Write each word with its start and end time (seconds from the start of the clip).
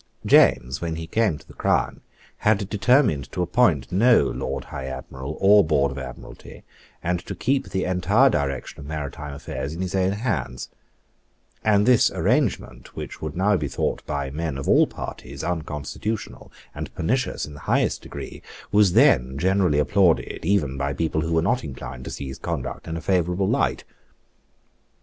James, 0.25 0.81
when 0.81 0.95
he 0.95 1.05
came 1.05 1.37
to 1.37 1.47
the 1.47 1.53
crown, 1.53 2.01
had 2.37 2.67
determined 2.67 3.31
to 3.31 3.43
appoint 3.43 3.91
no 3.91 4.23
Lord 4.23 4.63
High 4.63 4.87
Admiral 4.87 5.37
or 5.39 5.63
Board 5.63 5.91
of 5.91 5.99
Admiralty, 5.99 6.63
and 7.03 7.19
to 7.27 7.35
keep 7.35 7.69
the 7.69 7.83
entire 7.85 8.27
direction 8.31 8.79
of 8.79 8.87
maritime 8.87 9.35
affairs 9.35 9.75
in 9.75 9.81
his 9.83 9.93
own 9.93 10.13
hands; 10.13 10.69
and 11.63 11.85
this 11.85 12.09
arrangement, 12.09 12.95
which 12.95 13.21
would 13.21 13.35
now 13.37 13.55
be 13.57 13.67
thought 13.67 14.03
by 14.07 14.31
men 14.31 14.57
of 14.57 14.67
all 14.67 14.87
parties 14.87 15.43
unconstitutional 15.43 16.51
and 16.73 16.91
pernicious 16.95 17.45
in 17.45 17.53
the 17.53 17.59
highest 17.69 18.01
degree, 18.01 18.41
was 18.71 18.93
then 18.93 19.37
generally 19.37 19.77
applauded 19.77 20.43
even 20.43 20.77
by 20.77 20.93
people 20.93 21.21
who 21.21 21.33
were 21.33 21.43
not 21.43 21.63
inclined 21.63 22.03
to 22.05 22.09
see 22.09 22.25
his 22.27 22.39
conduct 22.39 22.87
in 22.87 22.97
a 22.97 23.01
favourable 23.01 23.47
light. 23.47 23.83